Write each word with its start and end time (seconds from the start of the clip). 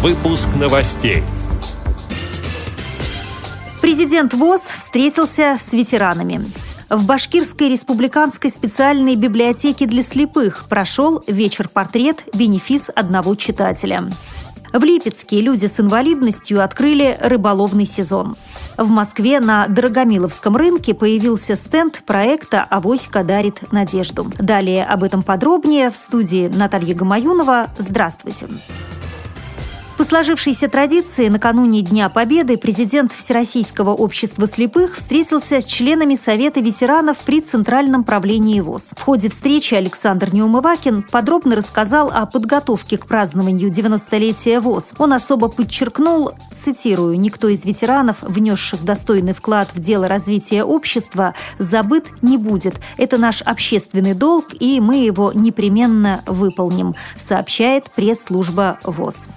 Выпуск 0.00 0.50
новостей. 0.54 1.24
Президент 3.82 4.32
ВОЗ 4.32 4.60
встретился 4.60 5.58
с 5.60 5.72
ветеранами. 5.72 6.52
В 6.88 7.04
Башкирской 7.04 7.68
республиканской 7.68 8.50
специальной 8.50 9.16
библиотеке 9.16 9.86
для 9.86 10.02
слепых 10.02 10.66
прошел 10.68 11.24
вечер-портрет 11.26 12.22
«Бенефис 12.32 12.90
одного 12.94 13.34
читателя». 13.34 14.08
В 14.72 14.84
Липецке 14.84 15.40
люди 15.40 15.66
с 15.66 15.80
инвалидностью 15.80 16.62
открыли 16.62 17.18
рыболовный 17.20 17.86
сезон. 17.86 18.36
В 18.76 18.88
Москве 18.90 19.40
на 19.40 19.66
Дорогомиловском 19.66 20.56
рынке 20.56 20.94
появился 20.94 21.56
стенд 21.56 22.04
проекта 22.06 22.62
«Авоська 22.62 23.24
дарит 23.24 23.72
надежду». 23.72 24.30
Далее 24.38 24.84
об 24.84 25.02
этом 25.02 25.24
подробнее 25.24 25.90
в 25.90 25.96
студии 25.96 26.46
Наталья 26.46 26.94
Гамаюнова. 26.94 27.70
Здравствуйте. 27.78 28.46
Здравствуйте. 28.46 28.77
По 29.98 30.04
сложившейся 30.04 30.68
традиции, 30.68 31.26
накануне 31.26 31.82
Дня 31.82 32.08
Победы 32.08 32.56
президент 32.56 33.12
Всероссийского 33.12 33.90
общества 33.90 34.46
слепых 34.46 34.94
встретился 34.94 35.60
с 35.60 35.64
членами 35.64 36.14
Совета 36.14 36.60
ветеранов 36.60 37.18
при 37.18 37.40
Центральном 37.40 38.04
правлении 38.04 38.60
ВОЗ. 38.60 38.90
В 38.96 39.02
ходе 39.02 39.28
встречи 39.28 39.74
Александр 39.74 40.32
Неумывакин 40.32 41.02
подробно 41.02 41.56
рассказал 41.56 42.12
о 42.14 42.26
подготовке 42.26 42.96
к 42.96 43.06
празднованию 43.06 43.70
90-летия 43.72 44.60
ВОЗ. 44.60 44.92
Он 44.98 45.14
особо 45.14 45.48
подчеркнул, 45.48 46.30
цитирую, 46.52 47.18
«Никто 47.18 47.48
из 47.48 47.64
ветеранов, 47.64 48.18
внесших 48.22 48.84
достойный 48.84 49.32
вклад 49.32 49.70
в 49.74 49.80
дело 49.80 50.06
развития 50.06 50.62
общества, 50.62 51.34
забыт 51.58 52.06
не 52.22 52.38
будет. 52.38 52.76
Это 52.98 53.18
наш 53.18 53.42
общественный 53.42 54.14
долг, 54.14 54.50
и 54.60 54.78
мы 54.78 54.98
его 54.98 55.32
непременно 55.34 56.22
выполним», 56.24 56.94
сообщает 57.18 57.90
пресс-служба 57.90 58.78
ВОЗ 58.84 59.28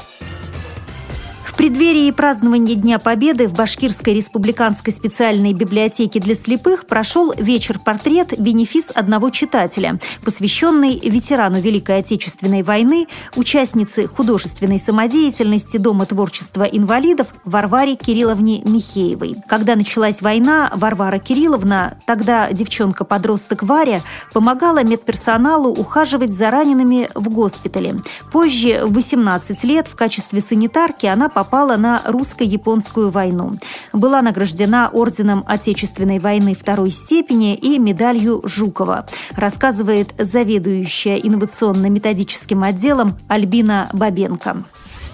преддверии 1.62 2.10
празднования 2.10 2.74
Дня 2.74 2.98
Победы 2.98 3.48
в 3.48 3.54
Башкирской 3.54 4.16
республиканской 4.16 4.92
специальной 4.92 5.54
библиотеке 5.54 6.20
для 6.20 6.34
слепых 6.34 6.88
прошел 6.88 7.36
вечер-портрет 7.38 8.34
«Бенефис 8.40 8.86
одного 8.92 9.30
читателя», 9.30 10.00
посвященный 10.26 11.00
ветерану 11.00 11.62
Великой 11.62 12.00
Отечественной 12.00 12.64
войны, 12.64 13.06
участнице 13.36 14.08
художественной 14.08 14.80
самодеятельности 14.80 15.78
Дома 15.78 16.08
творчества 16.08 16.64
инвалидов 16.64 17.28
Варваре 17.46 17.94
Кирилловне 17.96 18.64
Михеевой. 18.64 19.36
Когда 19.48 19.76
началась 19.76 20.24
война, 20.24 20.72
Варвара 20.74 21.20
Кирилловна, 21.20 22.00
тогда 22.08 22.52
девчонка-подросток 22.52 23.62
Варя, 23.62 24.02
помогала 24.34 24.84
медперсоналу 24.84 25.70
ухаживать 25.70 26.34
за 26.34 26.50
ранеными 26.50 27.08
в 27.14 27.30
госпитале. 27.30 27.98
Позже, 28.32 28.82
в 28.84 28.94
18 28.94 29.64
лет, 29.64 29.88
в 29.88 29.96
качестве 29.96 30.42
санитарки 30.42 31.06
она 31.06 31.30
попала 31.30 31.51
попала 31.52 31.76
на 31.76 32.02
русско-японскую 32.06 33.10
войну. 33.10 33.52
Была 33.92 34.22
награждена 34.22 34.90
Орденом 34.94 35.44
Отечественной 35.46 36.20
войны 36.20 36.56
второй 36.58 36.92
степени 36.92 37.56
и 37.56 37.78
медалью 37.78 38.42
Жукова, 38.46 39.06
рассказывает 39.36 40.14
заведующая 40.18 41.18
инновационно-методическим 41.18 42.64
отделом 42.64 43.16
Альбина 43.28 43.90
Бабенко. 43.94 44.64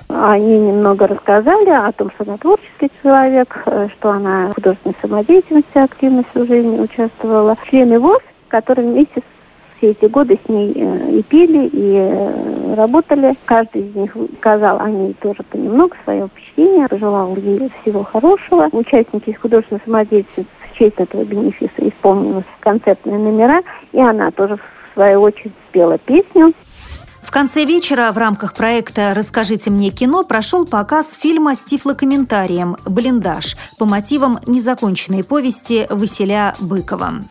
Они 0.10 0.60
немного 0.60 1.08
рассказали 1.08 1.70
о 1.70 1.92
том, 1.92 2.12
что 2.12 2.24
она 2.26 2.38
творческий 2.38 2.92
человек, 3.02 3.58
э, 3.66 3.88
что 3.98 4.12
она 4.12 4.50
в 4.50 4.56
художественной 4.56 4.96
самодеятельности 5.02 5.78
активно 5.78 6.24
всю 6.30 6.46
жизнь 6.46 6.80
участвовала. 6.80 7.58
Члены 7.70 8.00
ВОЗ, 8.00 8.22
которые 8.48 8.90
вместе 8.90 9.22
с 9.22 9.37
все 9.78 9.92
эти 9.92 10.06
годы 10.06 10.40
с 10.46 10.50
ней 10.50 10.74
э, 10.76 11.20
и 11.20 11.24
пели, 11.24 11.68
и 11.68 11.94
э, 11.96 12.76
работали. 12.76 13.36
Каждый 13.46 13.88
из 13.88 13.96
них 13.96 14.16
сказал 14.40 14.80
о 14.80 14.90
ней 14.90 15.16
тоже 15.22 15.44
понемногу 15.44 15.96
свое 16.04 16.28
впечатление, 16.28 16.88
пожелал 16.88 17.36
ей 17.36 17.72
всего 17.82 18.04
хорошего. 18.04 18.70
Участники 18.72 19.30
из 19.30 19.38
художественной 19.38 19.82
самодеятельности 19.86 20.48
в 20.72 20.78
честь 20.78 20.98
этого 20.98 21.24
бенефиса 21.24 21.72
исполнились 21.78 22.44
концертные 22.60 23.18
номера, 23.18 23.62
и 23.92 24.00
она 24.00 24.32
тоже 24.32 24.58
в 24.58 24.94
свою 24.94 25.22
очередь 25.22 25.54
спела 25.70 25.98
песню. 25.98 26.54
В 27.22 27.32
конце 27.32 27.66
вечера 27.66 28.12
в 28.14 28.18
рамках 28.18 28.54
проекта 28.54 29.14
«Расскажите 29.14 29.70
мне 29.70 29.90
кино» 29.90 30.24
прошел 30.24 30.66
показ 30.66 31.14
фильма 31.14 31.56
с 31.56 31.60
тифлокомментарием 31.60 32.78
«Блиндаж» 32.86 33.58
по 33.78 33.86
мотивам 33.86 34.38
незаконченной 34.48 35.26
повести 35.26 35.88
Василя 35.90 36.56
Быкова. 36.62 37.26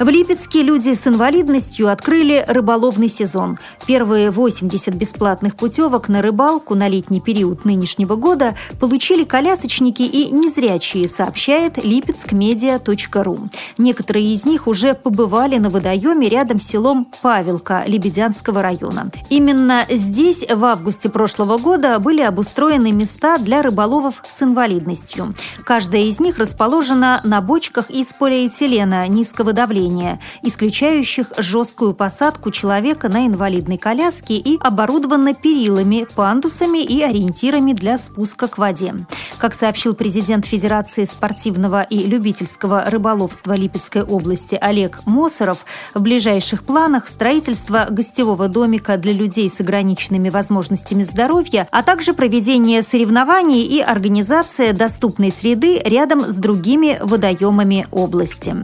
В 0.00 0.08
Липецке 0.08 0.62
люди 0.62 0.94
с 0.94 1.06
инвалидностью 1.06 1.90
открыли 1.90 2.42
рыболовный 2.48 3.08
сезон. 3.08 3.58
Первые 3.86 4.30
80 4.30 4.94
бесплатных 4.94 5.56
путевок 5.56 6.08
на 6.08 6.22
рыбалку 6.22 6.74
на 6.74 6.88
летний 6.88 7.20
период 7.20 7.66
нынешнего 7.66 8.16
года 8.16 8.54
получили 8.80 9.24
колясочники 9.24 10.00
и 10.00 10.30
незрячие, 10.30 11.06
сообщает 11.06 11.76
lipetskmedia.ru. 11.76 13.50
Некоторые 13.76 14.32
из 14.32 14.46
них 14.46 14.66
уже 14.66 14.94
побывали 14.94 15.58
на 15.58 15.68
водоеме 15.68 16.30
рядом 16.30 16.60
с 16.60 16.66
селом 16.66 17.06
Павелка 17.20 17.84
Лебедянского 17.86 18.62
района. 18.62 19.10
Именно 19.28 19.84
здесь 19.90 20.46
в 20.48 20.64
августе 20.64 21.10
прошлого 21.10 21.58
года 21.58 21.98
были 21.98 22.22
обустроены 22.22 22.90
места 22.92 23.36
для 23.36 23.60
рыболовов 23.60 24.22
с 24.26 24.42
инвалидностью. 24.42 25.34
Каждая 25.64 26.04
из 26.04 26.20
них 26.20 26.38
расположена 26.38 27.20
на 27.22 27.42
бочках 27.42 27.90
из 27.90 28.14
полиэтилена 28.14 29.06
низкого 29.06 29.52
давления 29.52 29.89
управления, 29.90 30.20
исключающих 30.42 31.32
жесткую 31.36 31.94
посадку 31.94 32.50
человека 32.50 33.08
на 33.08 33.26
инвалидной 33.26 33.78
коляске 33.78 34.34
и 34.34 34.58
оборудована 34.60 35.34
перилами, 35.34 36.06
пандусами 36.14 36.78
и 36.78 37.02
ориентирами 37.02 37.72
для 37.72 37.98
спуска 37.98 38.48
к 38.48 38.58
воде. 38.58 38.94
Как 39.38 39.54
сообщил 39.54 39.94
президент 39.94 40.46
Федерации 40.46 41.04
спортивного 41.04 41.82
и 41.82 41.98
любительского 41.98 42.84
рыболовства 42.86 43.54
Липецкой 43.54 44.02
области 44.02 44.58
Олег 44.60 45.00
Мосоров, 45.06 45.58
в 45.94 46.00
ближайших 46.00 46.64
планах 46.64 47.08
строительство 47.08 47.86
гостевого 47.90 48.48
домика 48.48 48.96
для 48.96 49.12
людей 49.12 49.48
с 49.48 49.60
ограниченными 49.60 50.28
возможностями 50.28 51.02
здоровья, 51.02 51.66
а 51.70 51.82
также 51.82 52.14
проведение 52.14 52.82
соревнований 52.82 53.62
и 53.62 53.80
организация 53.80 54.72
доступной 54.72 55.32
среды 55.32 55.80
рядом 55.84 56.30
с 56.30 56.36
другими 56.36 56.98
водоемами 57.00 57.86
области. 57.90 58.54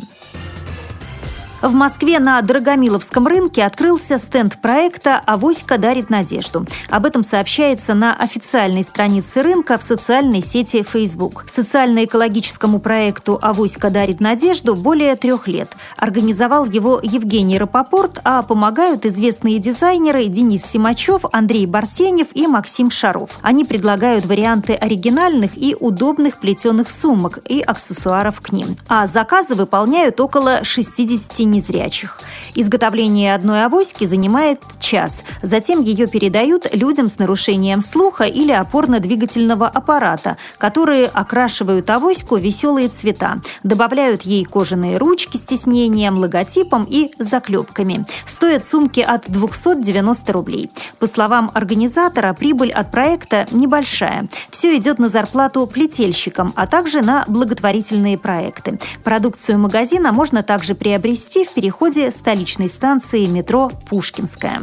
В 1.62 1.72
Москве 1.72 2.18
на 2.18 2.42
Драгомиловском 2.42 3.26
рынке 3.26 3.64
открылся 3.64 4.18
стенд 4.18 4.60
проекта 4.60 5.22
«Авоська 5.24 5.78
дарит 5.78 6.10
надежду». 6.10 6.66
Об 6.90 7.06
этом 7.06 7.24
сообщается 7.24 7.94
на 7.94 8.14
официальной 8.14 8.82
странице 8.82 9.42
рынка 9.42 9.78
в 9.78 9.82
социальной 9.82 10.42
сети 10.42 10.82
Facebook. 10.82 11.46
Социально-экологическому 11.48 12.78
проекту 12.78 13.38
«Авоська 13.40 13.88
дарит 13.88 14.20
надежду» 14.20 14.76
более 14.76 15.16
трех 15.16 15.48
лет. 15.48 15.74
Организовал 15.96 16.66
его 16.66 17.00
Евгений 17.02 17.58
Рапопорт, 17.58 18.20
а 18.22 18.42
помогают 18.42 19.06
известные 19.06 19.58
дизайнеры 19.58 20.26
Денис 20.26 20.62
Симачев, 20.62 21.22
Андрей 21.32 21.64
Бартенев 21.64 22.28
и 22.34 22.46
Максим 22.46 22.90
Шаров. 22.90 23.30
Они 23.40 23.64
предлагают 23.64 24.26
варианты 24.26 24.74
оригинальных 24.74 25.52
и 25.56 25.74
удобных 25.80 26.38
плетеных 26.38 26.90
сумок 26.90 27.38
и 27.48 27.62
аксессуаров 27.62 28.42
к 28.42 28.52
ним. 28.52 28.76
А 28.88 29.06
заказы 29.06 29.54
выполняют 29.54 30.20
около 30.20 30.62
60 30.62 31.46
незрячих. 31.56 32.20
Изготовление 32.54 33.34
одной 33.34 33.64
авоськи 33.64 34.04
занимает 34.04 34.60
час. 34.80 35.22
Затем 35.42 35.82
ее 35.82 36.06
передают 36.06 36.66
людям 36.74 37.08
с 37.08 37.18
нарушением 37.18 37.80
слуха 37.80 38.24
или 38.24 38.52
опорно-двигательного 38.52 39.66
аппарата, 39.66 40.36
которые 40.58 41.06
окрашивают 41.06 41.88
авоську 41.90 42.36
веселые 42.36 42.88
цвета, 42.88 43.40
добавляют 43.62 44.22
ей 44.22 44.44
кожаные 44.44 44.98
ручки 44.98 45.36
с 45.36 45.40
тиснением, 45.40 46.18
логотипом 46.18 46.86
и 46.88 47.10
заклепками. 47.18 48.06
Стоят 48.26 48.66
сумки 48.66 49.00
от 49.00 49.24
290 49.28 50.32
рублей. 50.32 50.70
По 50.98 51.06
словам 51.06 51.50
организатора, 51.54 52.32
прибыль 52.32 52.70
от 52.70 52.91
проекта 52.91 53.47
небольшая. 53.50 54.28
Все 54.50 54.76
идет 54.76 54.98
на 54.98 55.09
зарплату 55.09 55.66
плетельщикам, 55.66 56.52
а 56.56 56.66
также 56.66 57.00
на 57.00 57.24
благотворительные 57.26 58.18
проекты. 58.18 58.78
Продукцию 59.04 59.59
магазина 59.59 60.12
можно 60.12 60.42
также 60.42 60.74
приобрести 60.74 61.35
в 61.44 61.53
переходе 61.53 62.10
столичной 62.10 62.68
станции 62.68 63.27
метро 63.27 63.71
«Пушкинская». 63.88 64.62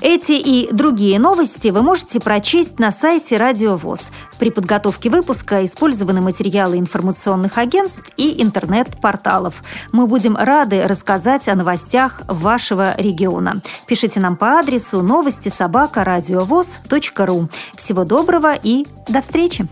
Эти 0.00 0.32
и 0.32 0.68
другие 0.72 1.18
новости 1.18 1.68
вы 1.68 1.82
можете 1.82 2.20
прочесть 2.20 2.78
на 2.78 2.92
сайте 2.92 3.36
Радио 3.36 3.74
ВОЗ. 3.74 4.10
При 4.38 4.50
подготовке 4.50 5.10
выпуска 5.10 5.64
использованы 5.64 6.20
материалы 6.20 6.78
информационных 6.78 7.58
агентств 7.58 8.00
и 8.16 8.40
интернет-порталов. 8.40 9.64
Мы 9.90 10.06
будем 10.06 10.36
рады 10.36 10.84
рассказать 10.84 11.48
о 11.48 11.56
новостях 11.56 12.22
вашего 12.28 12.94
региона. 12.96 13.60
Пишите 13.88 14.20
нам 14.20 14.36
по 14.36 14.60
адресу 14.60 15.02
новости 15.02 15.48
собака 15.48 16.04
ру. 17.26 17.48
Всего 17.74 18.04
доброго 18.04 18.54
и 18.54 18.86
до 19.08 19.20
встречи! 19.20 19.66